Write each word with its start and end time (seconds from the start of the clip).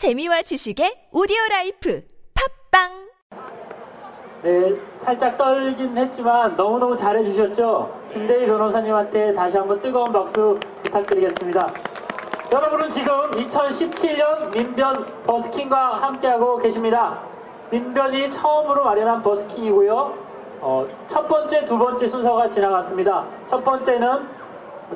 재미와 0.00 0.40
지식의 0.40 1.12
오디오 1.12 1.36
라이프 1.50 2.00
팟빵 2.72 2.88
네, 4.42 4.80
살짝 5.04 5.36
떨긴 5.36 5.94
했지만 5.94 6.56
너무너무 6.56 6.96
잘해주셨죠? 6.96 8.00
김대희 8.10 8.46
변호사님한테 8.46 9.34
다시 9.34 9.58
한번 9.58 9.82
뜨거운 9.82 10.10
박수 10.10 10.58
부탁드리겠습니다. 10.84 11.74
여러분은 12.50 12.88
지금 12.88 13.30
2017년 13.32 14.56
민변 14.56 15.04
버스킹과 15.26 15.96
함께하고 16.00 16.56
계십니다. 16.56 17.20
민변이 17.70 18.30
처음으로 18.30 18.82
마련한 18.82 19.22
버스킹이고요. 19.22 20.14
어, 20.62 20.88
첫 21.08 21.28
번째, 21.28 21.66
두 21.66 21.76
번째 21.76 22.08
순서가 22.08 22.48
지나갔습니다. 22.48 23.26
첫 23.50 23.62
번째는 23.62 24.26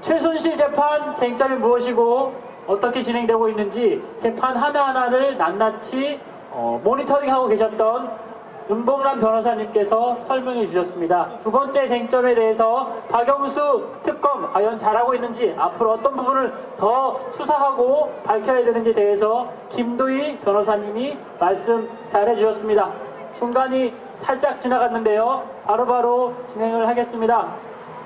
최순실 0.01 0.57
재판 0.57 1.15
쟁점이 1.15 1.57
무엇이고 1.57 2.54
어떻게 2.67 3.03
진행되고 3.03 3.49
있는지 3.49 4.03
재판 4.19 4.57
하나하나를 4.57 5.37
낱낱이 5.37 6.21
어, 6.51 6.81
모니터링하고 6.83 7.49
계셨던 7.49 8.35
윤봉란 8.71 9.21
변호사님께서 9.21 10.21
설명해 10.23 10.67
주셨습니다. 10.69 11.39
두 11.43 11.51
번째 11.51 11.87
쟁점에 11.87 12.35
대해서 12.35 12.95
박영수 13.11 13.89
특검 14.03 14.51
과연 14.53 14.79
잘하고 14.79 15.15
있는지 15.15 15.55
앞으로 15.59 15.93
어떤 15.93 16.17
부분을 16.17 16.55
더 16.79 17.21
수사하고 17.33 18.11
밝혀야 18.25 18.65
되는지에 18.65 18.95
대해서 18.95 19.51
김도희 19.69 20.39
변호사님이 20.39 21.19
말씀 21.39 21.91
잘해 22.09 22.37
주셨습니다. 22.37 22.91
순간이 23.35 23.93
살짝 24.15 24.61
지나갔는데요. 24.63 25.43
바로 25.67 25.85
바로 25.85 26.35
진행을 26.47 26.89
하겠습니다. 26.89 27.55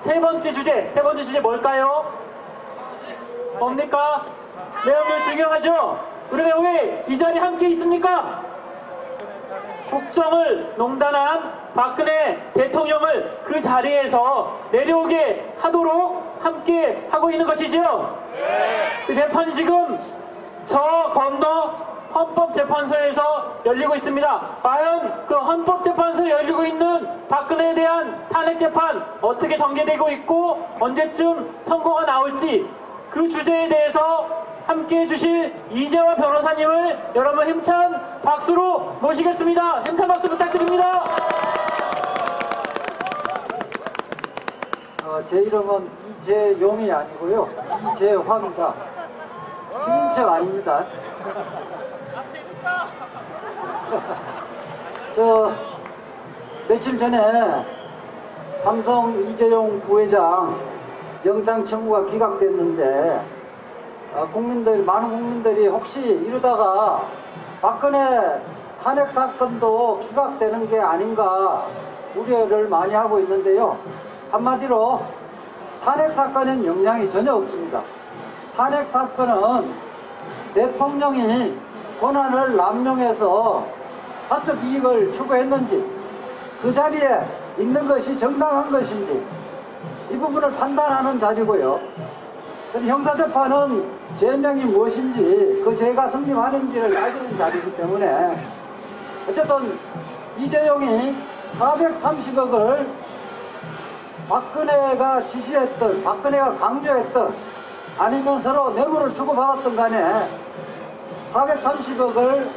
세 0.00 0.18
번째 0.20 0.52
주제, 0.52 0.90
세 0.92 1.02
번째 1.02 1.24
주제 1.24 1.38
뭘까요? 1.38 2.04
뭡니까? 3.60 4.24
내용을 4.86 5.22
중요하죠? 5.24 6.04
우리가 6.30 6.58
왜 6.60 7.04
이 7.08 7.16
자리에 7.16 7.40
함께 7.40 7.68
있습니까? 7.70 8.42
국정을 9.88 10.74
농단한 10.76 11.52
박근혜 11.74 12.36
대통령을 12.54 13.40
그 13.44 13.60
자리에서 13.60 14.58
내려오게 14.70 15.54
하도록 15.58 16.38
함께 16.42 17.08
하고 17.10 17.30
있는 17.30 17.46
것이죠. 17.46 18.18
그 19.06 19.14
재판이 19.14 19.52
지금 19.54 19.98
저 20.66 20.78
건너 21.14 21.88
헌법재판소에서 22.14 23.60
열리고 23.64 23.94
있습니다. 23.96 24.40
과연 24.62 25.26
그 25.26 25.34
헌법재판소에 25.34 26.30
열리고 26.30 26.64
있는 26.66 27.26
박근혜에 27.28 27.74
대한 27.74 28.28
탄핵재판 28.28 29.02
어떻게 29.22 29.56
전개되고 29.56 30.10
있고 30.10 30.66
언제쯤 30.80 31.58
선고가 31.62 32.04
나올지 32.04 32.68
그 33.10 33.28
주제에 33.28 33.68
대해서 33.68 34.46
함께 34.68 35.00
해주실 35.00 35.52
이재화 35.70 36.14
변호사님을 36.16 37.12
여러분 37.14 37.48
힘찬 37.48 38.20
박수로 38.22 38.98
모시겠습니다. 39.00 39.84
힘찬 39.84 40.06
박수 40.06 40.28
부탁드립니다. 40.28 41.04
어, 45.04 45.24
제 45.24 45.38
이름은 45.38 45.88
이재용이 46.20 46.92
아니고요. 46.92 47.48
이재화입니다. 47.94 48.74
친인척 49.82 50.28
아닙니다. 50.28 50.84
저 55.16 55.50
며칠 56.68 56.98
전에 56.98 57.64
삼성 58.62 59.18
이재용 59.30 59.80
부회장 59.80 60.60
영장 61.24 61.64
청구가 61.64 62.04
기각됐는데 62.04 63.22
어, 63.24 63.37
국민들 64.32 64.82
많은 64.82 65.10
국민들이 65.10 65.66
혹시 65.68 66.00
이러다가 66.00 67.02
박근혜 67.60 68.40
탄핵 68.82 69.10
사건도 69.12 70.00
기각되는 70.00 70.68
게 70.68 70.78
아닌가 70.78 71.66
우려를 72.16 72.68
많이 72.68 72.94
하고 72.94 73.20
있는데요. 73.20 73.76
한마디로 74.30 75.02
탄핵 75.82 76.12
사건엔 76.12 76.64
영향이 76.64 77.10
전혀 77.10 77.34
없습니다. 77.34 77.82
탄핵 78.56 78.90
사건은 78.90 79.72
대통령이 80.54 81.56
권한을 82.00 82.56
남용해서 82.56 83.66
사적 84.28 84.62
이익을 84.64 85.12
추구했는지 85.14 85.84
그 86.62 86.72
자리에 86.72 87.20
있는 87.58 87.86
것이 87.86 88.16
정당한 88.16 88.70
것인지 88.70 89.24
이 90.10 90.16
부분을 90.16 90.52
판단하는 90.52 91.18
자리고요. 91.18 91.80
형사재판은 92.74 93.98
죄명이 94.16 94.64
무엇인지 94.64 95.62
그 95.64 95.74
죄가 95.74 96.08
성립하는지를 96.08 96.92
따지는 96.92 97.38
자리이기 97.38 97.76
때문에 97.76 98.46
어쨌든 99.28 99.78
이재용이 100.36 101.16
430억을 101.58 102.86
박근혜가 104.28 105.24
지시했던 105.24 106.04
박근혜가 106.04 106.56
강조했던 106.56 107.34
아니면 107.98 108.40
서로 108.42 108.70
뇌물을 108.70 109.14
주고받았던 109.14 109.74
간에 109.74 110.28
430억을 111.32 112.50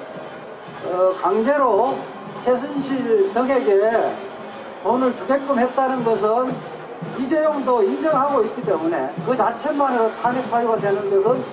어, 0.83 1.13
강제로 1.21 1.95
최순실 2.41 3.33
덕에게 3.33 4.15
돈을 4.83 5.15
주게끔 5.15 5.59
했다는 5.59 6.03
것은 6.03 6.55
이재용도 7.17 7.83
인정하고 7.83 8.43
있기 8.43 8.63
때문에 8.63 9.13
그 9.25 9.35
자체만으로 9.35 10.15
탄핵 10.21 10.47
사유가 10.47 10.77
되는 10.77 11.23
것은 11.23 11.43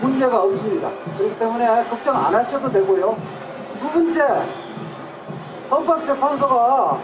문제가 0.00 0.42
없습니다. 0.42 0.90
그렇기 1.16 1.38
때문에 1.38 1.84
걱정 1.84 2.16
안 2.16 2.34
하셔도 2.34 2.70
되고요. 2.70 3.16
두 3.80 3.88
번째, 3.90 4.46
헌법재판소가 5.70 6.98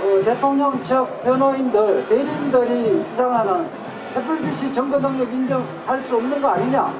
어, 0.00 0.22
대통령 0.24 0.82
측 0.84 1.24
변호인들, 1.24 2.06
대리인들이 2.08 3.04
주장하는 3.10 3.68
증거 4.72 4.98
능력 4.98 5.32
인정할 5.32 6.02
수 6.02 6.16
없는 6.16 6.40
거 6.40 6.48
아니냐? 6.48 6.92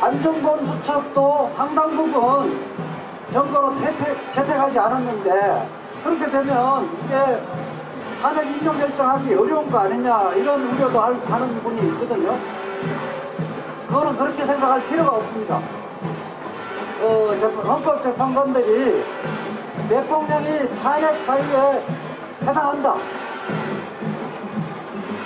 안정권 0.00 0.66
수첩도 0.66 1.50
상당 1.56 1.96
부분 1.96 2.60
채택, 3.78 4.30
채택하지 4.30 4.78
않았는데 4.78 5.68
그렇게 6.04 6.30
되면 6.30 6.88
이게 7.04 7.42
탄핵 8.20 8.46
인용 8.46 8.78
결정하기 8.78 9.34
어려운 9.34 9.70
거 9.70 9.78
아니냐 9.80 10.32
이런 10.34 10.62
우려도 10.62 11.00
할- 11.00 11.20
하는 11.28 11.62
분이 11.62 11.88
있거든요. 11.88 12.38
그거는 13.88 14.16
그렇게 14.16 14.44
생각할 14.44 14.84
필요가 14.86 15.16
없습니다. 15.16 15.60
어, 17.02 17.36
재판- 17.38 17.66
헌법재판관들이 17.66 19.04
대통령이 19.88 20.76
탄핵 20.82 21.24
사유에 21.26 21.84
해당한다. 22.42 22.94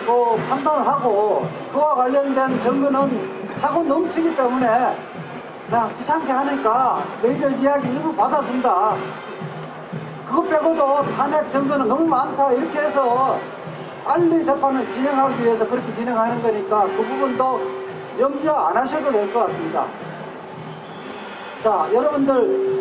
또 0.06 0.38
판단을 0.48 0.86
하고 0.86 1.46
그와 1.72 1.94
관련된 1.94 2.58
증거는 2.58 3.54
차고 3.56 3.84
넘치기 3.84 4.34
때문에 4.34 4.96
자 5.68 5.88
귀찮게 5.98 6.32
하니까 6.32 7.02
너희들 7.22 7.58
이야기 7.60 7.88
일부 7.88 8.12
받아준다. 8.14 8.96
그것 10.30 10.48
빼고도 10.48 11.02
탄핵 11.16 11.50
증거는 11.50 11.88
너무 11.88 12.06
많다 12.06 12.52
이렇게 12.52 12.78
해서 12.78 13.36
빨리 14.04 14.44
재판을 14.44 14.88
진행하기 14.90 15.42
위해서 15.44 15.66
그렇게 15.68 15.92
진행하는 15.92 16.40
거니까 16.40 16.84
그 16.84 16.96
부분도 16.96 17.60
염려 18.18 18.52
안 18.54 18.76
하셔도 18.76 19.10
될 19.10 19.32
것 19.32 19.46
같습니다. 19.46 19.86
자 21.60 21.88
여러분들 21.92 22.80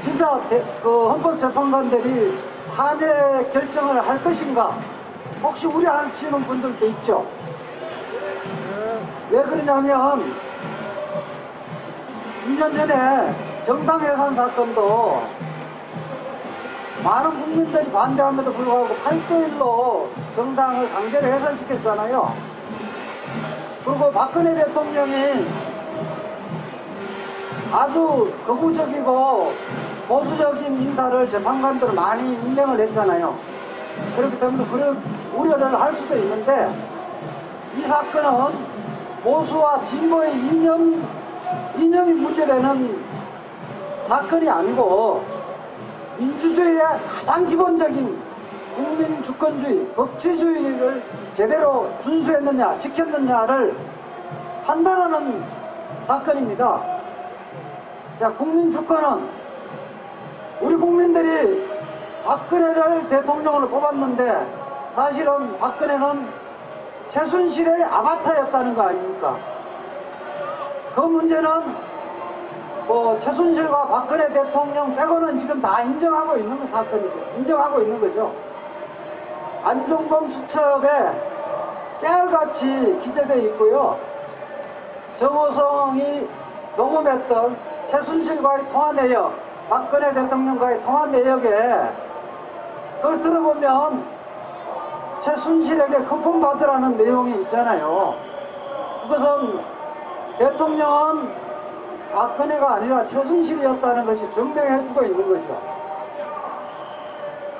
진짜 0.00 0.40
대- 0.48 0.64
그 0.82 1.08
헌법재판관들이 1.10 2.38
탄핵 2.74 3.52
결정을 3.52 4.06
할 4.06 4.22
것인가 4.22 4.78
혹시 5.42 5.66
우려하시는 5.66 6.42
분들도 6.46 6.86
있죠. 6.86 7.26
왜 9.30 9.42
그러냐면 9.42 10.32
2년 12.46 12.74
전에 12.76 13.62
정당 13.64 14.00
해산 14.00 14.34
사건도 14.34 15.22
많은 17.06 17.40
국민들이 17.40 17.88
반대함에도 17.92 18.52
불구하고 18.52 18.96
8대1로 18.96 20.08
정당을 20.34 20.90
강제로 20.90 21.28
해산시켰잖아요. 21.28 22.34
그리고 23.84 24.10
박근혜 24.10 24.52
대통령이 24.56 25.46
아주 27.70 28.32
극우적이고 28.44 29.52
보수적인 30.08 30.82
인사를 30.82 31.28
재판관들을 31.28 31.94
많이 31.94 32.34
임명을 32.34 32.80
했잖아요. 32.80 33.38
그렇기 34.16 34.40
때문에 34.40 34.68
그런 34.68 35.00
우려를 35.32 35.80
할 35.80 35.94
수도 35.94 36.16
있는데 36.16 36.74
이 37.76 37.82
사건은 37.82 38.52
보수와 39.22 39.84
진보의 39.84 40.34
이념, 40.34 41.06
이념이 41.78 42.12
문제되는 42.14 43.04
사건이 44.08 44.48
아니고 44.48 45.35
민주주의의 46.18 46.80
가장 46.80 47.46
기본적인 47.46 48.22
국민 48.74 49.22
주권주의, 49.22 49.88
법치주의를 49.94 51.02
제대로 51.34 51.90
준수했느냐, 52.02 52.78
지켰느냐를 52.78 53.76
판단하는 54.64 55.44
사건입니다. 56.06 56.82
자, 58.18 58.32
국민 58.32 58.70
주권은 58.72 59.28
우리 60.60 60.74
국민들이 60.74 61.66
박근혜를 62.24 63.08
대통령으로 63.08 63.68
뽑았는데 63.68 64.92
사실은 64.94 65.58
박근혜는 65.58 66.28
최순실의 67.08 67.84
아바타였다는 67.84 68.74
거 68.74 68.82
아닙니까? 68.82 69.36
그 70.94 71.00
문제는 71.00 71.85
뭐 72.86 73.18
최순실과 73.18 73.88
박근혜 73.88 74.32
대통령 74.32 74.94
빼고는 74.94 75.38
지금 75.38 75.60
다 75.60 75.82
인정하고 75.82 76.36
있는 76.36 76.58
그 76.60 76.66
사건이죠. 76.68 77.14
인정하고 77.38 77.80
있는 77.80 78.00
거죠. 78.00 78.32
안종범 79.64 80.30
수첩에 80.30 80.88
깨알같이 82.00 82.98
기재되어 83.02 83.36
있고요. 83.48 83.98
정호성이 85.16 86.28
녹음했던 86.76 87.56
최순실과의 87.86 88.68
통화 88.68 88.92
내역, 88.92 89.32
박근혜 89.68 90.12
대통령과의 90.12 90.82
통화 90.82 91.06
내역에 91.06 91.90
그걸 93.00 93.20
들어보면 93.20 94.04
최순실에게 95.20 95.98
쿠폰 96.04 96.40
받으라는 96.40 96.96
내용이 96.96 97.40
있잖아요. 97.42 98.14
그것은 99.02 99.60
대통령은 100.38 101.45
박근혜가 102.16 102.76
아니라 102.76 103.04
최순실이었다는 103.04 104.06
것이 104.06 104.28
증명해주고 104.32 105.04
있는 105.04 105.28
거죠. 105.28 105.76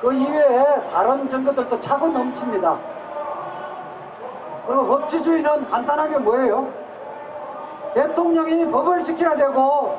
그 0.01 0.11
이외에 0.13 0.63
다른 0.91 1.27
증거들도 1.27 1.79
차고 1.79 2.07
넘칩니다. 2.07 2.77
그리고 4.65 4.87
법치주의는 4.87 5.67
간단하게 5.67 6.17
뭐예요? 6.17 6.73
대통령이 7.93 8.67
법을 8.69 9.03
지켜야 9.03 9.35
되고 9.35 9.95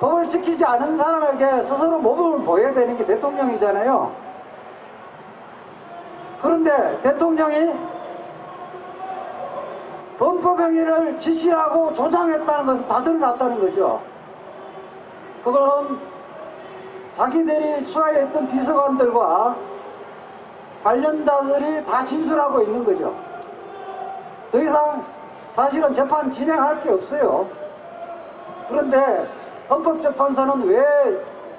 법을 0.00 0.28
지키지 0.28 0.64
않은 0.64 0.98
사람에게 0.98 1.62
스스로 1.62 1.98
모범을 2.00 2.44
보여야 2.44 2.74
되는 2.74 2.96
게 2.96 3.06
대통령이잖아요. 3.06 4.12
그런데 6.42 7.00
대통령이 7.02 7.72
범법행위를 10.18 11.18
지시하고 11.18 11.92
조장했다는 11.94 12.66
것은 12.66 12.88
다 12.88 13.02
드러났다는 13.02 13.60
거죠. 13.60 14.00
그건 15.44 16.00
자기들이 17.14 17.84
수하했던 17.84 18.48
비서관들과 18.48 19.56
관련자들이 20.82 21.84
다 21.86 22.04
진술하고 22.04 22.62
있는 22.62 22.84
거죠. 22.84 23.14
더 24.52 24.58
이상 24.58 25.04
사실은 25.54 25.92
재판 25.94 26.30
진행할 26.30 26.80
게 26.80 26.90
없어요. 26.90 27.48
그런데 28.68 29.28
헌법재판소는 29.68 30.68
왜 30.68 30.84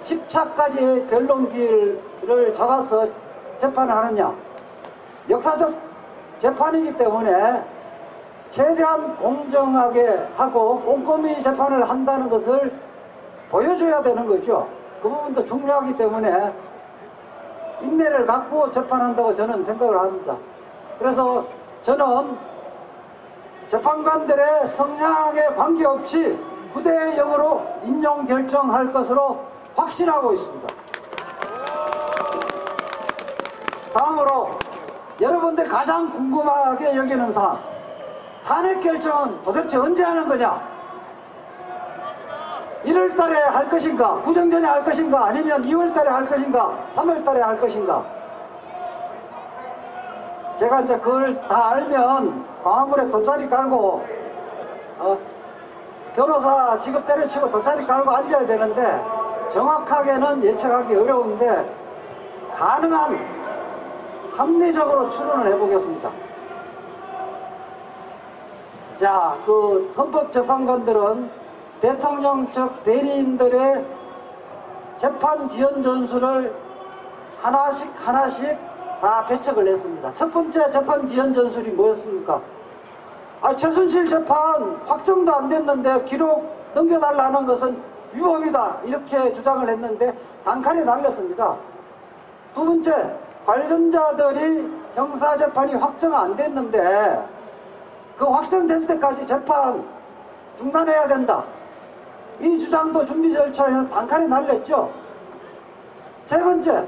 10차까지 0.03 1.10
변론기를 1.10 2.53
잡아서 2.53 3.07
재판을 3.57 3.95
하느냐? 3.95 4.33
역사적 5.30 5.74
재판이기 6.39 6.95
때문에 6.98 7.63
최대한 8.49 9.17
공정하게 9.17 10.29
하고 10.35 10.79
꼼꼼히 10.81 11.41
재판을 11.44 11.89
한다는 11.89 12.29
것을 12.29 12.73
보여줘야 13.49 14.01
되는 14.01 14.25
거죠. 14.25 14.67
그 15.01 15.09
부분도 15.09 15.45
중요하기 15.45 15.95
때문에 15.97 16.53
인내를 17.81 18.25
갖고 18.25 18.71
재판한다고 18.71 19.35
저는 19.35 19.63
생각을 19.63 19.99
합니다. 19.99 20.35
그래서 20.97 21.45
저는 21.83 22.38
재판관들의 23.69 24.67
성향에 24.69 25.41
관계없이 25.55 26.39
부대역으로 26.73 27.61
인용 27.83 28.25
결정할 28.25 28.91
것으로 28.93 29.39
확신하고 29.75 30.33
있습니다. 30.33 30.67
다음으로 33.93 34.51
여러분들이 35.19 35.67
가장 35.67 36.11
궁금하게 36.11 36.95
여기는 36.95 37.31
사항 37.31 37.76
탄핵 38.47 38.79
결정은 38.79 39.44
도대체 39.44 39.77
언제 39.77 40.01
하는 40.01 40.25
거냐? 40.25 40.61
1월 42.85 43.17
달에 43.17 43.38
할 43.41 43.69
것인가? 43.69 44.21
구정전에 44.21 44.65
할 44.65 44.85
것인가? 44.85 45.25
아니면 45.25 45.63
2월 45.65 45.94
달에 45.94 46.09
할 46.09 46.25
것인가? 46.25 46.71
3월 46.95 47.25
달에 47.25 47.41
할 47.41 47.57
것인가? 47.57 48.05
제가 50.57 50.79
이제 50.81 50.97
그걸 50.97 51.39
다 51.49 51.71
알면 51.71 52.45
광화문에 52.63 53.11
돗자리 53.11 53.49
깔고 53.49 54.05
어, 55.00 55.17
변호사 56.15 56.79
직업 56.79 57.05
때려치고 57.05 57.51
돗자리 57.51 57.85
깔고 57.85 58.09
앉아야 58.09 58.47
되는데 58.47 59.03
정확하게는 59.51 60.43
예측하기 60.45 60.95
어려운데 60.95 61.69
가능한 62.55 63.19
합리적으로 64.38 65.09
추론을 65.09 65.51
해보겠습니다. 65.53 66.26
자, 68.97 69.38
그 69.45 69.94
헌법재판관들은 69.95 71.29
대통령 71.81 72.49
측 72.51 72.83
대리인들의 72.83 73.85
재판 74.97 75.47
지연 75.49 75.83
전술을 75.83 76.53
하나씩 77.41 77.91
하나씩 77.95 78.57
다 78.99 79.25
배척을 79.27 79.67
했습니다. 79.67 80.13
첫 80.15 80.33
번째 80.33 80.71
재판 80.71 81.05
지연 81.05 81.31
전술이 81.31 81.69
뭐였습니까? 81.71 82.41
아, 83.41 83.55
최순실 83.55 84.09
재판 84.09 84.81
확정도 84.88 85.31
안 85.31 85.47
됐는데 85.47 86.03
기록 86.05 86.51
넘겨달라는 86.73 87.45
것은 87.45 87.79
위법이다. 88.13 88.77
이렇게 88.85 89.31
주장을 89.33 89.69
했는데 89.69 90.17
단칼에 90.43 90.83
날렸습니다. 90.83 91.55
두 92.55 92.65
번째, 92.65 93.13
관련자들이 93.45 94.71
형사재판이 94.95 95.75
확정 95.75 96.15
안 96.15 96.35
됐는데 96.35 97.37
그 98.17 98.25
확정될 98.25 98.87
때까지 98.87 99.25
재판 99.27 99.85
중단해야 100.57 101.07
된다. 101.07 101.43
이 102.39 102.59
주장도 102.59 103.05
준비 103.05 103.31
절차에서 103.31 103.87
단칼에 103.87 104.27
날렸죠. 104.27 104.91
세 106.25 106.39
번째, 106.39 106.87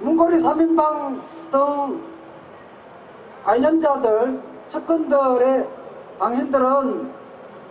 문고리 0.00 0.36
3인방 0.36 1.20
등 1.50 2.02
관련자들, 3.44 4.40
측근들의 4.68 5.68
당신들은 6.18 7.12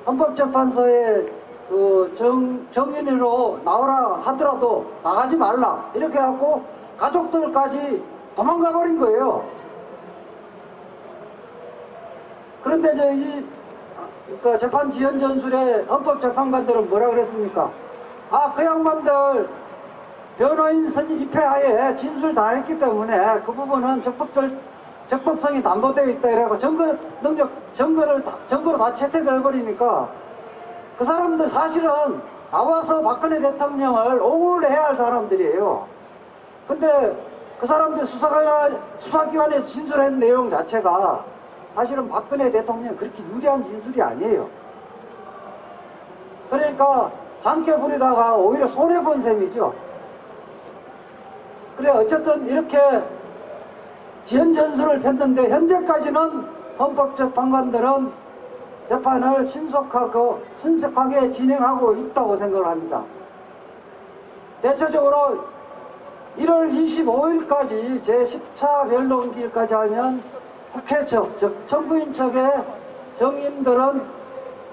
헌법재판소에 0.05 1.31
그 1.69 2.13
정, 2.17 2.65
정인으로 2.71 3.59
나오라 3.63 4.21
하더라도 4.23 4.89
나가지 5.03 5.35
말라. 5.35 5.91
이렇게 5.93 6.17
하고 6.17 6.63
가족들까지 6.97 8.03
도망가 8.35 8.71
버린 8.71 8.97
거예요. 8.97 9.45
그런데 12.67 12.93
저희 12.97 13.47
그 14.43 14.57
재판 14.57 14.91
지연 14.91 15.17
전술의 15.17 15.85
헌법 15.85 16.19
재판관들은 16.19 16.89
뭐라 16.89 17.07
그랬습니까? 17.11 17.71
아, 18.29 18.51
그 18.53 18.63
양반들 18.63 19.47
변호인 20.37 20.89
선임 20.89 21.21
입회하에 21.21 21.95
진술 21.95 22.35
다 22.35 22.49
했기 22.49 22.77
때문에 22.77 23.39
그 23.45 23.53
부분은 23.53 24.01
적법적, 24.01 24.49
적법성이 25.07 25.63
담보되어 25.63 26.07
있다 26.07 26.29
이라고 26.29 26.57
증거 26.57 26.93
능력, 27.21 27.49
증거를, 27.73 28.21
다- 28.23 28.37
증거로 28.45 28.77
다 28.77 28.93
채택을 28.93 29.39
해버리니까 29.39 30.09
그 30.97 31.05
사람들 31.05 31.47
사실은 31.47 31.89
나와서 32.51 33.01
박근혜 33.01 33.39
대통령을 33.39 34.21
옹호를 34.21 34.69
해야 34.69 34.87
할 34.87 34.95
사람들이에요. 34.97 35.87
근데 36.67 37.17
그 37.61 37.65
사람들 37.65 38.05
수사관, 38.07 38.77
수사기관에서 38.99 39.65
진술한 39.65 40.19
내용 40.19 40.49
자체가 40.49 41.36
사실은 41.77 42.09
박근혜 42.09 42.51
대통령 42.51 42.97
그렇게 42.97 43.21
유리한 43.31 43.61
진술이 43.63 44.01
아니에요. 44.01 44.49
그러니까 46.49 47.11
잠깨 47.39 47.77
부리다가 47.77 48.35
오히려 48.35 48.65
손해본 48.65 49.21
셈이죠. 49.21 49.75
그래, 51.77 51.91
어쨌든 51.91 52.47
이렇게 52.47 52.79
지연 54.23 54.53
전술을 54.53 55.01
폈는데 55.01 55.49
현재까지는 55.49 56.47
헌법재판관들은 56.79 58.11
재판을 58.89 59.45
신속하고 59.45 60.41
신속하게 60.55 61.29
진행하고 61.29 61.93
있다고 61.93 62.37
생각을 62.37 62.65
합니다. 62.65 63.03
대체적으로 64.63 65.45
1월 66.39 66.71
25일까지 66.71 68.01
제 68.01 68.23
10차 68.23 68.89
변론기일까지 68.89 69.75
하면 69.75 70.36
국회 70.73 71.05
측, 71.05 71.37
즉 71.39 71.67
청구인 71.67 72.13
측의 72.13 72.63
정인들은 73.15 74.01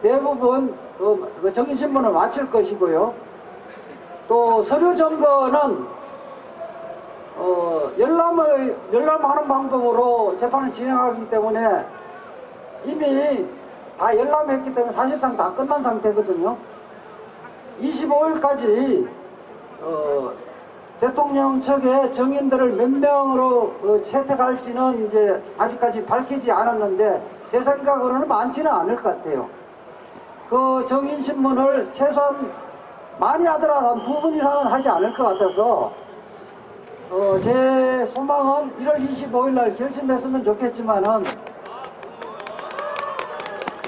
대부분 0.03 0.77
그, 0.99 1.33
그 1.41 1.53
정인신문을 1.53 2.11
마칠 2.11 2.51
것이고요. 2.51 3.15
또 4.29 4.63
서류 4.63 4.95
점거는 4.97 5.87
어, 7.37 7.91
열람을, 7.99 8.77
열람하는 8.93 9.49
방법으로 9.49 10.37
재판을 10.39 10.73
진행하기 10.73 11.31
때문에 11.31 11.85
이미 12.85 13.47
다 13.99 14.17
열람했기 14.17 14.75
때문에 14.75 14.93
사실상 14.93 15.37
다 15.37 15.53
끝난 15.55 15.83
상태거든요. 15.83 16.57
25일까지 17.81 19.09
어, 19.83 20.33
대통령 21.01 21.61
측의 21.61 22.13
정인들을 22.13 22.73
몇 22.73 22.89
명으로 22.89 23.75
어, 23.83 24.03
채택할지는 24.03 25.07
이제 25.07 25.43
아직까지 25.59 26.05
밝히지 26.05 26.51
않았는데 26.51 27.23
제 27.51 27.61
생각으로는 27.61 28.29
많지는 28.29 28.71
않을 28.71 28.97
것 28.97 29.03
같아요. 29.03 29.49
그 30.49 30.85
정인 30.87 31.21
신문을 31.23 31.91
최소한 31.93 32.53
많이 33.19 33.45
하더라도 33.45 33.89
한두번 33.89 34.35
이상은 34.35 34.67
하지 34.67 34.89
않을 34.89 35.15
것 35.15 35.25
같아서 35.25 35.93
어, 37.11 37.41
제 37.43 38.07
소망은 38.07 38.73
1월 38.79 39.09
25일 39.09 39.51
날 39.51 39.75
결심했으면 39.75 40.43
좋겠지만은 40.45 41.25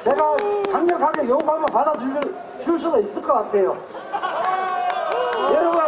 제가 0.03 0.37
강력하게 0.71 1.29
요구하면 1.29 1.67
받아줄 1.67 2.21
줄 2.61 2.79
수도 2.79 3.01
있을 3.01 3.21
것 3.21 3.33
같아요. 3.33 3.77
여러분, 5.53 5.81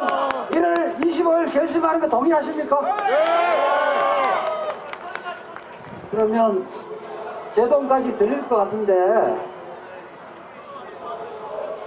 1월 0.50 0.96
25일 1.08 1.52
결심하는 1.52 2.00
거 2.00 2.08
동의하십니까? 2.08 2.96
그러면 6.10 6.66
제 7.52 7.68
돈까지 7.68 8.16
드릴 8.16 8.46
것 8.48 8.56
같은데, 8.56 8.94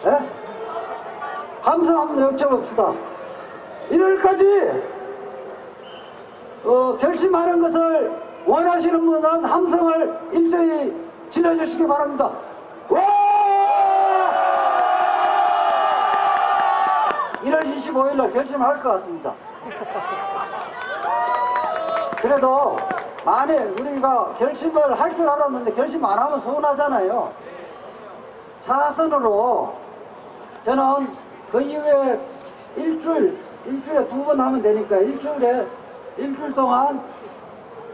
예? 0.06 0.18
함성 1.62 2.00
한번 2.00 2.36
여쭤봅시다. 2.36 2.96
1월까지 3.90 4.82
어, 6.64 6.98
결심하는 7.00 7.62
것을 7.62 8.12
원하시는 8.46 9.06
분은 9.06 9.46
함성을 9.46 10.20
일제히 10.32 10.94
질러주시기 11.30 11.86
바랍니다. 11.88 12.32
와! 12.90 13.21
1월 17.44 17.64
25일 17.76 18.16
날 18.16 18.32
결심할 18.32 18.80
것 18.82 18.92
같습니다. 18.94 19.34
그래도 22.22 22.78
만약 23.26 23.80
우리가 23.80 24.34
결심을 24.38 25.00
할 25.00 25.16
줄 25.16 25.28
알았는데 25.28 25.74
결심 25.74 26.04
안 26.06 26.18
하면 26.20 26.40
서운하잖아요. 26.40 27.32
차선으로 28.62 29.74
저는 30.64 31.16
그 31.52 31.62
이후에 31.62 32.20
일주일, 32.76 33.38
일주일에 33.66 34.08
두 34.08 34.24
번 34.24 34.40
하면 34.40 34.62
되니까 34.62 34.98
일주일에 34.98 35.68
일주일 36.18 36.54
동안 36.54 37.02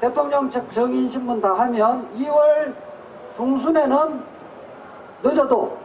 대통령 0.02 0.50
측 0.50 0.70
정인 0.72 1.08
신문 1.10 1.42
다 1.42 1.54
하면 1.54 2.08
2월 2.18 2.74
중순에는 3.38 4.24
늦어도 5.24 5.78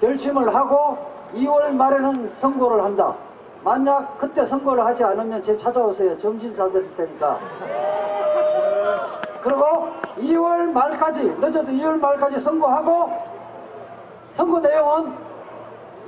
결심을 0.00 0.54
하고 0.54 0.96
2월 1.34 1.70
말에는 1.70 2.28
선고를 2.40 2.82
한다. 2.82 3.14
만약 3.62 4.18
그때 4.18 4.44
선고를 4.44 4.84
하지 4.84 5.02
않으면 5.04 5.42
제 5.42 5.56
찾아오세요. 5.56 6.18
점심 6.18 6.54
사드릴 6.54 6.96
테니까. 6.96 7.38
그리고 9.42 9.88
2월 10.18 10.70
말까지, 10.72 11.24
늦어도 11.40 11.72
2월 11.72 11.98
말까지 11.98 12.40
선고하고 12.40 13.10
선고 14.34 14.60
내용은 14.60 15.12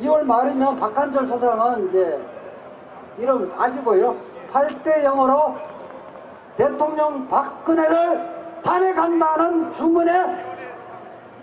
2월 0.01 0.23
말이면 0.23 0.77
박한철 0.77 1.27
소장은 1.27 1.89
이제 1.89 2.21
이름 3.19 3.53
아시고요. 3.57 4.17
8대 4.53 5.05
0으로 5.05 5.55
대통령 6.57 7.29
박근혜를 7.29 8.61
탄핵한다는 8.63 9.73
주문에 9.73 10.57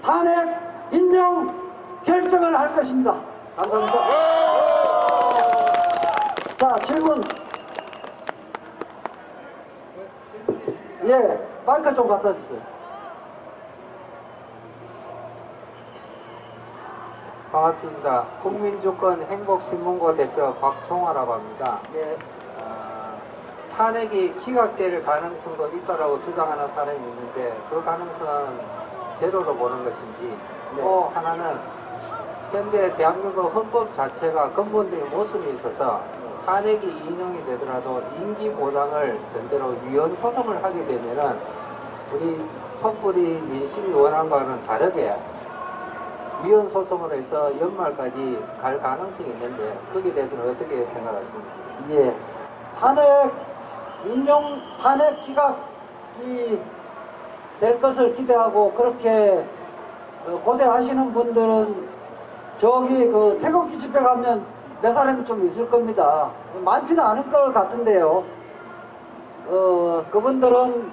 탄핵 0.03 0.59
인용 0.91 1.53
결정을 2.03 2.57
할 2.57 2.75
것입니다. 2.75 3.32
감사합니다. 3.55 3.93
자, 6.57 6.79
질문. 6.83 7.23
예, 11.05 11.47
마이크 11.65 11.93
좀 11.93 12.07
갖다 12.07 12.33
주세요. 12.33 12.73
반갑습니다. 17.51 18.25
국민주권 18.41 19.21
행복신문고 19.23 20.15
대표 20.15 20.55
박총화라고 20.55 21.33
합니다. 21.33 21.79
예, 21.93 22.17
어, 22.57 23.21
탄핵이 23.75 24.33
기각될 24.39 25.05
가능성도 25.05 25.67
있다라고 25.67 26.23
주장하는 26.23 26.73
사람이 26.73 26.97
있는데 26.97 27.55
그 27.69 27.83
가능성은 27.83 28.59
제로로 29.19 29.55
보는 29.55 29.83
것인지 29.83 30.39
네. 30.75 30.81
또 30.81 31.11
하나는 31.13 31.59
현재 32.53 32.95
대한민국 32.95 33.51
헌법 33.55 33.91
자체가 33.95 34.51
근본적인 34.53 35.09
모순이 35.09 35.53
있어서 35.53 36.03
탄핵이 36.45 36.85
인용이 36.85 37.43
되더라도 37.45 38.03
임기 38.19 38.51
보장을 38.51 39.19
전제로 39.33 39.75
위헌 39.83 40.15
소송을 40.17 40.63
하게 40.63 40.85
되면은 40.85 41.39
우리 42.13 42.47
촛불이 42.79 43.19
민심이 43.19 43.91
원하는 43.91 44.29
거와는 44.29 44.63
다르게 44.67 45.17
위헌 46.43 46.69
소송을 46.69 47.13
해서 47.13 47.59
연말까지 47.59 48.45
갈 48.61 48.79
가능성이 48.79 49.29
있는데 49.29 49.75
거기에 49.91 50.13
대해서는 50.13 50.51
어떻게 50.51 50.85
생각하십니까? 50.85 51.49
예. 51.89 52.15
탄핵, 52.77 53.33
인용 54.05 54.61
탄핵 54.79 55.21
기각이 55.21 56.61
될 57.59 57.81
것을 57.81 58.13
기대하고 58.13 58.73
그렇게 58.73 59.43
어, 60.27 60.39
고대하시는 60.45 61.13
분들은 61.13 61.92
저기 62.59 63.07
그 63.07 63.37
태극기 63.41 63.79
집회 63.79 63.99
가면 63.99 64.45
몇 64.81 64.91
사람이 64.93 65.25
좀 65.25 65.45
있을 65.47 65.69
겁니다. 65.69 66.31
많지는 66.63 67.03
않을 67.03 67.29
것 67.31 67.53
같은데요. 67.53 68.23
어, 69.47 70.05
그분들은 70.11 70.91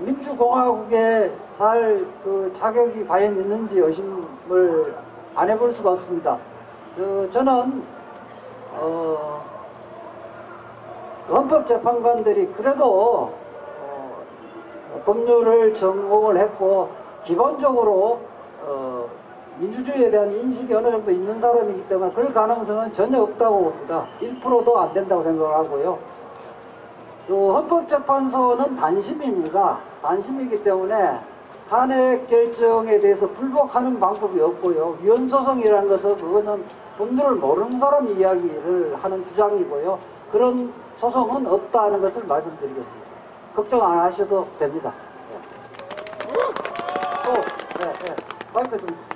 민주공화국에 0.00 1.32
살 1.58 2.06
그 2.26 2.52
자격이 2.58 3.06
과연 3.06 3.38
있는지 3.38 3.78
의심을 3.78 4.94
안 5.36 5.48
해볼 5.48 5.72
수가 5.72 5.92
없습니다. 5.92 6.38
어, 6.98 7.28
저는 7.32 7.84
어, 8.74 9.44
헌법재판관들이 11.30 12.48
그래도 12.52 13.32
어, 13.80 15.02
법률을 15.04 15.74
전공을 15.74 16.38
했고 16.38 16.90
기본적으로 17.24 18.20
어, 18.64 19.06
민주주의에 19.58 20.10
대한 20.10 20.30
인식이 20.32 20.72
어느 20.74 20.90
정도 20.90 21.10
있는 21.10 21.40
사람이기 21.40 21.88
때문에 21.88 22.12
그럴 22.12 22.32
가능성은 22.32 22.92
전혀 22.92 23.22
없다고 23.22 23.64
봅니다. 23.64 24.06
1%도 24.20 24.78
안 24.78 24.92
된다고 24.92 25.22
생각을 25.22 25.54
하고요. 25.54 25.98
그 27.26 27.52
헌법재판소는 27.52 28.76
단심입니다. 28.76 29.78
단심이기 30.02 30.62
때문에 30.62 31.18
탄핵 31.68 32.26
결정에 32.28 33.00
대해서 33.00 33.28
불복하는 33.28 33.98
방법이 33.98 34.40
없고요. 34.40 34.98
위헌소송이라는 35.02 35.88
것은 35.88 36.16
그거는 36.16 36.64
법률을 36.98 37.36
모르는 37.36 37.78
사람 37.80 38.08
이야기를 38.08 38.96
하는 39.02 39.26
주장이고요. 39.28 39.98
그런 40.30 40.72
소송은 40.96 41.46
없다는 41.46 42.00
것을 42.00 42.24
말씀드리겠습니다. 42.24 43.06
걱정 43.54 43.82
안 43.82 43.98
하셔도 43.98 44.46
됩니다. 44.58 44.92
예. 45.32 46.32
또, 47.24 47.32
네, 47.32 47.92
네. 48.04 48.16
마이크 48.52 48.78
좀. 48.78 49.15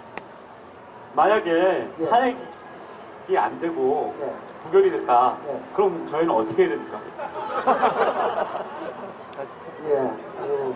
만약에 1.15 1.91
예. 1.99 2.07
탄핵이 2.07 3.37
안 3.37 3.61
되고 3.61 4.15
예. 4.21 4.33
부결이 4.65 4.91
됐다. 4.91 5.37
예. 5.49 5.61
그럼 5.75 6.07
저희는 6.07 6.35
어떻게 6.35 6.65
해야 6.65 6.71
됩니까? 6.71 7.01
예. 9.89 10.11
그, 10.41 10.75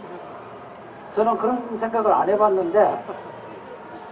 저는 1.12 1.36
그런 1.36 1.76
생각을 1.76 2.12
안 2.12 2.28
해봤는데, 2.28 3.04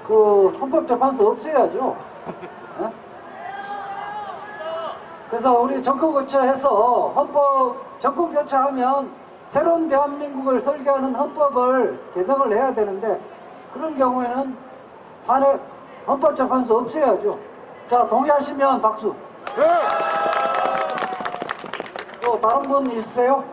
그 0.06 0.48
헌법재판소 0.60 1.28
없애야죠. 1.28 1.96
예? 2.80 2.92
그래서 5.30 5.58
우리 5.60 5.82
정권 5.82 6.12
교체해서 6.12 7.12
헌법 7.16 7.76
정권 7.98 8.34
교체하면 8.34 9.10
새로운 9.48 9.88
대한민국을 9.88 10.60
설계하는 10.60 11.14
헌법을 11.14 11.98
개정을 12.14 12.52
해야 12.52 12.74
되는데 12.74 13.18
그런 13.72 13.96
경우에는 13.96 14.56
탄핵 15.26 15.60
헌법재판소 16.06 16.78
없애야죠. 16.78 17.38
자 17.88 18.06
동의하시면 18.08 18.80
박수. 18.80 19.14
또 22.20 22.40
다른 22.40 22.62
분 22.62 22.90
있으세요? 22.92 23.44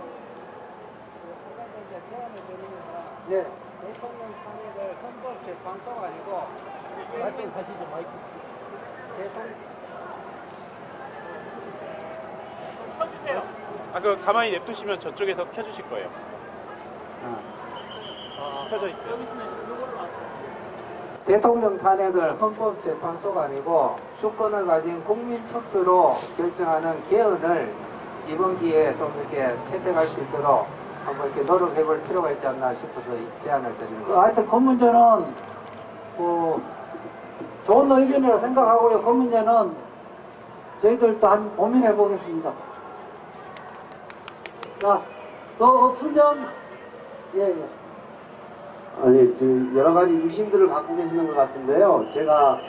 네. 3.27 3.45
대통령 3.81 4.33
탄핵을 4.43 4.95
헌법 5.03 5.45
재판소가 5.45 6.07
아니고 6.07 6.47
말씀하시죠 7.19 7.87
마이크. 7.91 8.09
대통령 9.17 9.69
아, 13.91 13.99
그 13.99 14.21
가만히 14.23 14.51
냅두시면 14.51 14.99
저쪽에서 14.99 15.49
켜주실 15.51 15.89
거예요. 15.89 16.09
어. 17.23 18.67
켜져 18.69 18.87
있어요. 18.87 19.17
대통령 21.29 21.77
탄핵을 21.77 22.41
헌법재판소가 22.41 23.43
아니고 23.43 23.97
주권을 24.19 24.65
가진 24.65 25.03
국민 25.03 25.45
투표로 25.45 26.17
결정하는 26.35 27.07
개헌을 27.07 27.71
이번 28.27 28.57
기회에 28.57 28.97
좀 28.97 29.13
이렇게 29.15 29.55
채택할 29.65 30.07
수 30.07 30.19
있도록 30.21 30.65
한번 31.05 31.27
이렇게 31.27 31.43
노력해 31.43 31.85
볼 31.85 32.01
필요가 32.01 32.31
있지 32.31 32.47
않나 32.47 32.73
싶어서 32.73 33.15
이 33.15 33.27
제안을 33.43 33.71
그 33.73 33.77
드립니다. 33.77 34.21
하여튼 34.23 34.49
그 34.49 34.55
문제는 34.55 35.35
뭐 36.17 36.59
좋은 37.67 37.91
의견이라 37.91 38.39
생각하고요. 38.39 39.03
그 39.03 39.09
문제는 39.11 39.75
저희들도 40.81 41.27
한 41.27 41.55
고민해 41.55 41.93
보겠습니다. 41.95 42.51
자, 44.81 45.01
또 45.59 45.65
없으면 45.89 46.47
예, 47.35 47.49
예. 47.49 47.78
아니, 49.01 49.37
그 49.37 49.71
여러 49.75 49.93
가지 49.93 50.13
유심들을 50.13 50.67
갖고 50.67 50.95
계시는 50.95 51.27
것 51.27 51.35
같은데요. 51.35 52.05
제가 52.13 52.59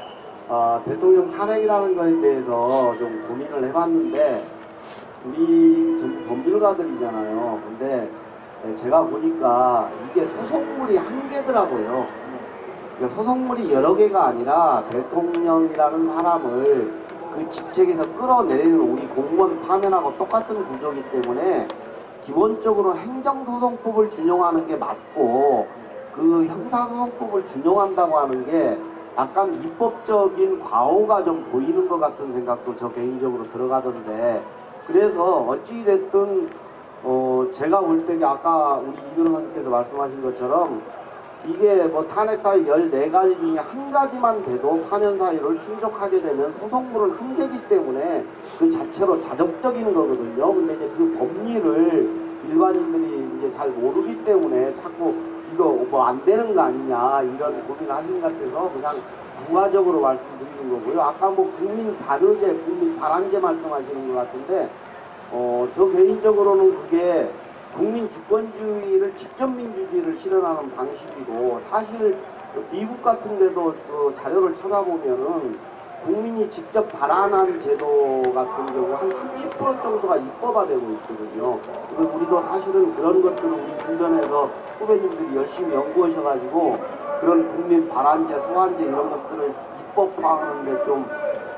아, 0.48 0.80
대통령 0.84 1.30
탄핵이라는 1.30 1.96
것에 1.96 2.20
대해서 2.20 2.94
좀 2.98 3.24
고민을 3.28 3.68
해봤는데 3.68 4.46
우리 5.24 6.00
전부 6.00 6.24
법률가들이잖아요. 6.28 7.60
근데 7.64 8.10
예, 8.66 8.76
제가 8.76 9.02
보니까 9.02 9.90
이게 10.10 10.26
소송물이 10.26 10.96
한 10.96 11.30
개더라고요. 11.30 12.06
그러니까 12.96 13.16
소송물이 13.16 13.72
여러 13.72 13.94
개가 13.94 14.26
아니라 14.26 14.84
대통령이라는 14.90 16.14
사람을 16.14 16.92
그 17.32 17.50
직책에서 17.50 18.14
끌어내리는 18.14 18.80
우리 18.80 19.06
공무원 19.08 19.60
파면하고 19.62 20.16
똑같은 20.16 20.64
구조이기 20.64 21.10
때문에 21.10 21.68
기본적으로 22.24 22.96
행정소송법을 22.96 24.10
준용하는 24.10 24.66
게 24.66 24.76
맞고 24.76 25.66
그 26.14 26.46
형사소송법을 26.46 27.46
준용한다고 27.48 28.18
하는 28.18 28.46
게 28.46 28.78
약간 29.16 29.54
입법적인 29.62 30.60
과오가 30.60 31.24
좀 31.24 31.44
보이는 31.50 31.88
것 31.88 31.98
같은 31.98 32.32
생각도 32.32 32.76
저 32.76 32.90
개인적으로 32.92 33.50
들어가던데 33.50 34.42
그래서 34.86 35.42
어찌됐든 35.42 36.50
어 37.02 37.46
제가 37.54 37.80
볼 37.80 38.06
때는 38.06 38.24
아까 38.24 38.76
우리 38.76 38.96
이 38.96 39.14
변호사님께서 39.16 39.70
말씀하신 39.70 40.22
것처럼 40.22 40.82
이게 41.46 41.84
뭐 41.84 42.06
탄핵 42.06 42.42
사유 42.42 42.66
14가지 42.66 43.38
중에 43.40 43.58
한 43.58 43.90
가지만 43.90 44.44
돼도 44.44 44.84
파면 44.90 45.18
사유를 45.18 45.60
충족하게 45.64 46.20
되면 46.20 46.54
소송물은 46.60 47.16
한 47.16 47.36
개이기 47.36 47.68
때문에 47.68 48.24
그 48.58 48.70
자체로 48.70 49.20
자적적인 49.22 49.94
거거든요. 49.94 50.54
근데 50.54 50.74
이제 50.74 50.90
그 50.98 51.16
법리를 51.18 52.10
일반인들이 52.48 53.38
이제 53.38 53.56
잘 53.56 53.70
모르기 53.70 54.22
때문에 54.24 54.74
자꾸 54.82 55.14
이거 55.52 55.64
뭐 55.90 56.04
안 56.06 56.24
되는 56.24 56.54
거 56.54 56.62
아니냐 56.62 57.22
이런 57.22 57.66
고민을 57.66 57.94
하신 57.94 58.20
것 58.20 58.32
같아서 58.32 58.72
그냥 58.72 59.00
부가적으로 59.46 60.00
말씀드리는 60.00 60.70
거고요. 60.70 61.00
아까 61.00 61.30
뭐 61.30 61.50
국민 61.58 61.96
반의제, 61.98 62.54
국민 62.64 62.96
반환제 62.98 63.38
말씀하시는 63.38 64.08
것 64.08 64.20
같은데 64.20 64.70
어, 65.32 65.68
저 65.74 65.86
개인적으로는 65.88 66.76
그게 66.82 67.30
국민 67.76 68.10
주권주의를 68.10 69.14
직접 69.16 69.46
민주주의를 69.46 70.18
실현하는 70.18 70.74
방식이고 70.74 71.60
사실 71.70 72.18
그 72.54 72.66
미국 72.72 73.00
같은 73.02 73.38
데도 73.38 73.74
그 73.88 74.14
자료를 74.18 74.56
찾아보면은 74.56 75.56
국민이 76.04 76.50
직접 76.50 76.90
발안한 76.92 77.60
제도 77.60 78.22
같은 78.34 78.66
경우 78.72 78.94
한 78.94 79.10
30% 79.10 79.82
정도가 79.82 80.16
입법화되고 80.16 80.80
있거든요. 80.92 81.58
그리고 81.94 82.16
우리도 82.16 82.42
사실은 82.42 82.94
그런 82.96 83.20
것들을 83.20 83.50
우리 83.50 83.78
주변에서 83.86 84.50
후배님들이 84.78 85.36
열심히 85.36 85.74
연구하셔가지고 85.74 86.78
그런 87.20 87.46
국민 87.48 87.88
발안제, 87.88 88.40
소환제 88.40 88.82
이런 88.84 89.10
것들을 89.10 89.54
입법화하는데 89.90 90.84
좀 90.86 91.06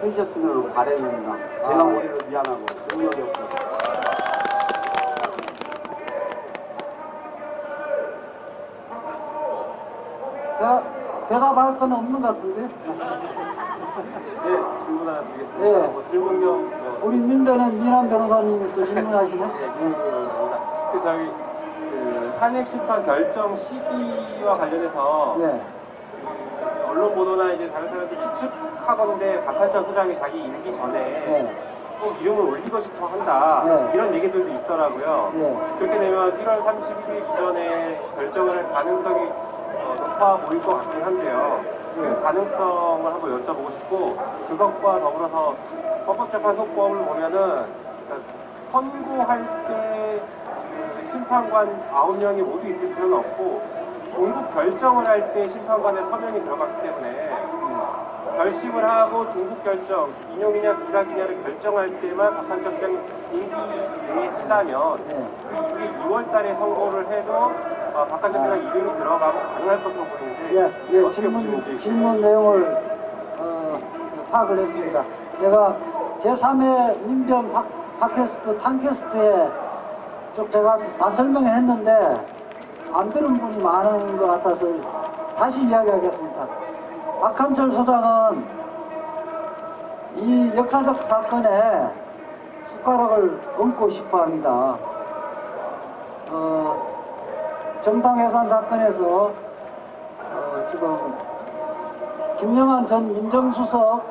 해주셨으면 0.03 0.73
바람입니다. 0.73 1.37
제가 1.69 1.81
아. 1.81 1.85
오히려 1.85 2.17
미안하고 2.29 2.67
능력이 2.91 3.23
없어서. 3.23 3.63
자, 10.59 10.83
대답할 11.29 11.79
건 11.79 11.93
없는 11.93 12.21
것 12.21 12.29
같은데. 12.29 13.52
네, 13.97 14.79
질문 14.85 15.07
하나 15.09 15.21
드리겠습니다. 15.23 15.67
예. 15.67 15.87
뭐 15.89 16.05
질문 16.11 16.41
겸 16.41 16.71
뭐, 16.71 17.01
우리 17.03 17.17
민변은 17.19 17.79
미남 17.83 18.09
변호사님이 18.09 18.73
또 18.75 18.85
질문하시네. 18.85 19.47
네, 19.47 19.53
예. 19.55 19.59
질문입니다. 19.61 20.93
그 20.93 21.01
저희 21.03 21.27
그 21.91 22.35
탄핵 22.41 22.67
심판 22.67 23.03
결정 23.05 23.55
시기와 23.57 24.57
관련해서 24.57 25.37
예. 25.41 25.61
그 26.23 26.91
언론 26.91 27.15
보도나 27.15 27.53
이제 27.53 27.71
다른 27.71 27.89
사람들 27.89 28.19
추측하건데 28.19 29.45
박한철 29.45 29.85
소장이 29.85 30.15
자기 30.17 30.39
임기 30.39 30.73
전에 30.75 30.99
예. 30.99 31.73
꼭 32.01 32.21
이름을 32.21 32.41
올리고 32.55 32.81
싶어 32.81 33.07
한다 33.07 33.63
네. 33.65 33.91
이런 33.95 34.13
얘기들도 34.15 34.49
있더라고요. 34.49 35.33
예. 35.37 35.79
그렇게 35.79 35.99
되면 35.99 36.37
1월 36.39 36.65
31일 36.65 37.33
이전에 37.35 38.01
결정을 38.17 38.57
할 38.57 38.73
가능성이 38.73 39.29
어, 39.29 39.95
높아 39.99 40.37
보일 40.39 40.61
것 40.63 40.75
같긴 40.79 41.03
한데요. 41.05 41.82
네. 41.97 42.09
그 42.09 42.23
가능성을 42.23 43.13
한번 43.13 43.41
여쭤보고 43.41 43.73
싶고 43.73 44.17
그것과 44.49 45.01
더불어서 45.01 45.57
헌법재판소법을 46.07 47.05
보면은 47.05 47.67
그러니까 48.07 48.33
선고할 48.71 49.67
때 49.69 50.43
그 50.73 51.05
심판관 51.11 51.91
9명이 51.93 52.43
모두 52.43 52.67
있을 52.67 52.95
필요는 52.95 53.19
없고 53.19 53.63
종국 54.15 54.55
결정을 54.55 55.07
할 55.07 55.33
때 55.33 55.49
심판관의 55.49 56.05
서명이 56.05 56.43
들어갔기 56.43 56.83
때문에 56.83 57.31
결심을 58.37 58.83
하고 58.89 59.31
종국 59.33 59.63
결정, 59.63 60.11
인용이냐 60.33 60.77
기각이냐를 60.87 61.43
결정할 61.43 62.01
때만 62.01 62.35
박한철 62.37 62.75
시장이 62.75 62.99
임기 63.33 63.55
내에 64.15 64.29
한다면 64.29 64.99
예. 65.11 65.13
그 65.51 65.57
이후에 65.57 65.93
2월 66.03 66.31
달에 66.31 66.55
선고를 66.55 67.07
해도 67.09 67.53
어, 67.95 68.07
박한철 68.07 68.43
시장 68.43 68.59
이름이 68.77 68.97
들어가고 68.99 69.39
가능할 69.55 69.85
것으로 69.85 70.05
보이는데 70.05 70.55
예, 70.55 70.73
예, 70.93 71.01
어떻게 71.01 71.11
질문, 71.21 71.35
보시는지 71.35 71.79
질문 71.79 72.21
내용을 72.21 72.77
어, 73.39 73.79
파악을 74.31 74.59
했습니다. 74.61 75.05
제가 75.39 75.77
제3회 76.21 77.05
민변 77.07 77.53
팟- 77.53 77.65
팟캐스트, 78.01 78.59
탕캐스트에 78.59 79.51
쭉 80.35 80.51
제가 80.51 80.77
다 80.99 81.11
설명을 81.11 81.55
했는데 81.55 82.27
안 82.95 83.11
들은 83.13 83.39
분이 83.39 83.59
많은 83.59 84.17
것 84.19 84.27
같아서 84.27 84.67
다시 85.37 85.65
이야기하겠습니다. 85.65 86.47
박한철 87.21 87.73
소장은 87.73 88.45
이 90.17 90.53
역사적 90.57 91.03
사건에 91.05 91.89
숟가락을 92.67 93.41
얹고 93.59 93.89
싶어 93.91 94.23
합니다. 94.23 94.77
어, 96.31 96.92
정당 97.83 98.19
해산 98.21 98.49
사건에서 98.49 99.33
어, 100.21 100.67
지금 100.71 100.97
김영환 102.39 102.87
전 102.87 103.13
민정수석 103.13 104.03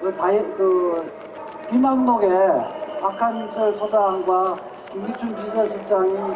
그, 0.00 0.14
다이, 0.16 0.38
그 0.56 1.10
비망록에 1.70 2.28
박한철 3.00 3.74
소장과 3.76 4.58
김기춘 4.90 5.34
비서실장이 5.36 6.34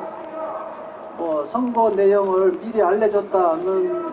뭐 1.17 1.45
선거 1.47 1.91
내용을 1.91 2.53
미리 2.53 2.83
알려줬다는 2.83 4.13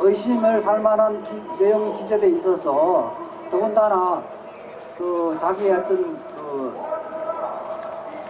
의심을 0.00 0.60
살 0.60 0.80
만한 0.80 1.22
기- 1.22 1.42
내용이 1.58 1.92
기재돼 1.94 2.28
있어서 2.30 3.12
더군다나 3.50 4.22
그 4.98 5.36
자기의 5.40 5.72
어떤 5.72 6.18
그 6.34 6.74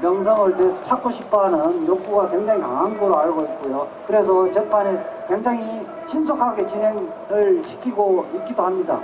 명성을 0.00 0.54
되- 0.56 0.82
찾고 0.85 1.11
싶어하는 1.11 1.87
욕구가 1.87 2.28
굉장히 2.28 2.61
강한 2.61 2.98
걸로 2.98 3.16
알고 3.18 3.42
있고요. 3.42 3.88
그래서 4.06 4.50
재판에 4.50 5.02
굉장히 5.26 5.87
신속하게 6.06 6.66
진행을 6.66 7.62
시키고 7.64 8.26
있기도 8.35 8.62
합니다. 8.62 9.00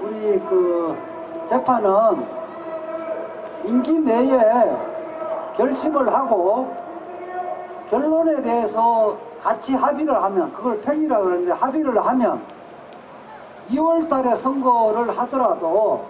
우리 0.00 0.38
그 0.48 0.96
재판은 1.46 2.24
임기 3.64 3.98
내에 4.00 4.76
결심을 5.56 6.12
하고 6.14 6.72
결론에 7.90 8.40
대해서 8.42 9.16
같이 9.42 9.74
합의를 9.74 10.22
하면 10.22 10.52
그걸 10.52 10.80
평이라 10.80 11.18
그러는데 11.20 11.52
합의를 11.52 12.06
하면 12.06 12.40
2월 13.70 14.08
달에 14.08 14.34
선거를 14.36 15.10
하더라도 15.18 16.04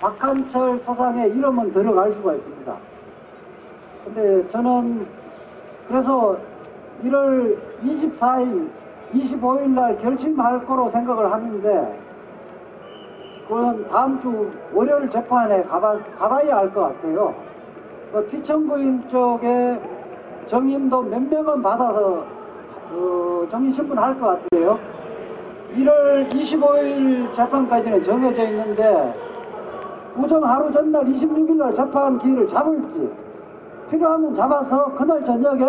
박한철 0.00 0.80
소장의 0.80 1.30
이름은 1.30 1.72
들어갈 1.72 2.12
수가 2.14 2.34
있습니다. 2.34 2.91
근데 4.04 4.48
저는 4.48 5.06
그래서 5.88 6.36
1월 7.04 7.56
24일, 7.84 8.68
25일 9.14 9.70
날 9.70 9.98
결심할 9.98 10.64
거로 10.66 10.88
생각을 10.90 11.32
하는데 11.32 11.98
그건 13.48 13.88
다음 13.88 14.20
주 14.22 14.50
월요일 14.72 15.10
재판에 15.10 15.62
가봐, 15.64 15.98
가봐야 16.18 16.58
알 16.58 16.72
것 16.72 16.80
같아요. 16.82 17.34
그 18.12 18.24
피청구인 18.28 19.08
쪽에 19.08 19.78
정인도 20.46 21.02
몇 21.02 21.20
명은 21.22 21.62
받아서 21.62 22.24
어, 22.92 23.46
정인신문 23.50 23.98
할 23.98 24.14
것 24.18 24.26
같아요. 24.42 24.78
1월 25.76 26.30
25일 26.30 27.32
재판까지는 27.34 28.02
정해져 28.02 28.44
있는데 28.48 29.14
우정 30.16 30.44
하루 30.44 30.70
전날 30.70 31.04
26일 31.04 31.56
날 31.56 31.74
재판 31.74 32.18
기일을 32.18 32.46
잡을지 32.46 33.10
필요하면 33.92 34.34
잡아서 34.34 34.86
그날 34.94 35.22
저녁에 35.22 35.66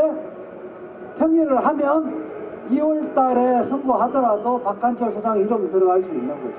평일을 1.19 1.65
하면 1.67 2.23
2월 2.71 3.13
달에 3.13 3.67
선고하더라도 3.67 4.61
박한철 4.63 5.11
수장 5.13 5.37
이름 5.37 5.69
들어갈 5.69 6.01
수 6.01 6.07
있는 6.07 6.29
거죠. 6.29 6.55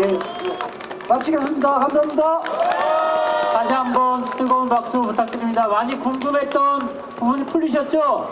예. 0.00 0.04
예, 0.04 0.12
예. 0.12 0.18
마치겠습니다. 1.08 1.70
감사합니다. 1.70 2.40
다시 3.52 3.72
한번 3.72 4.24
뜨거운 4.36 4.68
박수 4.68 5.00
부탁드립니다. 5.00 5.68
많이 5.68 5.96
궁금했던 6.00 6.88
부분이 7.16 7.46
풀리셨죠? 7.46 8.28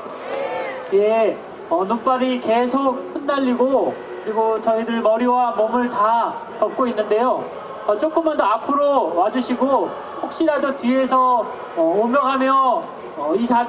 예, 0.95 1.39
어, 1.69 1.85
눈발이 1.85 2.41
계속 2.41 2.97
흩날리고 3.15 4.10
그리고 4.25 4.61
저희들 4.61 5.01
머리와 5.01 5.53
몸을 5.53 5.91
다 5.91 6.35
덮고 6.59 6.87
있는데요. 6.89 7.45
어, 7.87 7.99
조금만 7.99 8.37
더 8.37 8.45
앞으로 8.45 9.17
와주시고 9.17 9.91
혹시라도 10.23 10.77
뒤에서 10.77 11.47
어, 11.77 12.01
오명하며 12.03 12.83
어, 13.17 13.35
이, 13.35 13.47
자, 13.47 13.67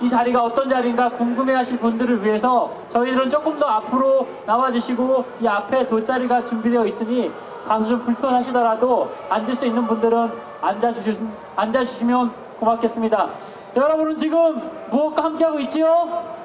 이 0.00 0.08
자리가 0.08 0.44
어떤 0.44 0.68
자리인가 0.68 1.10
궁금해하실 1.10 1.78
분들을 1.78 2.24
위해서 2.24 2.70
저희들은 2.90 3.30
조금 3.30 3.58
더 3.58 3.66
앞으로 3.66 4.26
나와주시고 4.46 5.24
이 5.40 5.48
앞에 5.48 5.88
돗자리가 5.88 6.44
준비되어 6.44 6.86
있으니 6.86 7.32
가서 7.66 7.86
좀 7.86 8.02
불편하시더라도 8.04 9.10
앉을 9.28 9.56
수 9.56 9.66
있는 9.66 9.86
분들은 9.86 10.30
앉아주시, 10.62 11.20
앉아주시면 11.56 12.32
고맙겠습니다. 12.60 13.28
여러분은 13.74 14.18
지금 14.18 14.70
무엇과 14.90 15.24
함께하고 15.24 15.58
있지요? 15.60 16.36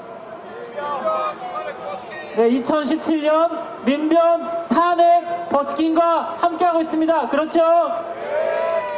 네, 2.36 2.50
2017년 2.62 3.84
민변 3.84 4.68
탄핵 4.70 5.50
버스킹과 5.50 6.38
함께하고 6.40 6.80
있습니다. 6.82 7.28
그렇죠? 7.28 7.60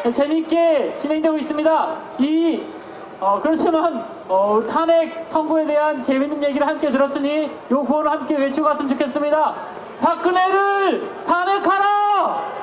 네, 0.03 0.11
재미있게 0.11 0.97
진행되고 0.99 1.37
있습니다. 1.39 1.97
이 2.19 2.63
어, 3.19 3.39
그렇지만 3.41 4.05
어, 4.27 4.61
탄핵 4.69 5.25
선고에 5.29 5.65
대한 5.65 6.03
재밌는 6.03 6.43
얘기를 6.43 6.67
함께 6.67 6.91
들었으니 6.91 7.49
요 7.71 7.83
구호를 7.83 8.11
함께 8.11 8.35
외치고 8.35 8.67
갔으면 8.67 8.89
좋겠습니다. 8.89 9.55
박근혜를 9.99 11.09
탄핵하라! 11.25 12.53